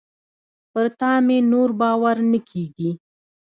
پر 0.71 0.85
تا 0.99 1.11
مي 1.25 1.37
نور 1.51 1.69
باور 1.79 2.17
نه 2.31 2.39
کېږي. 2.49 2.91